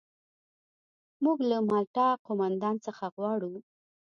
[1.23, 3.53] موږ له مالټا قوماندان څخه غواړو.